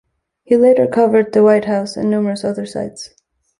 He 0.41 0.57
later 0.57 0.87
covered 0.87 1.31
the 1.31 1.43
White 1.43 1.65
House 1.65 1.95
and 1.95 2.09
numerous 2.09 2.43
other 2.43 2.65
sites. 2.65 3.11